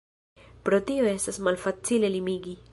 [0.69, 2.61] Pro tio estas malfacile limigi.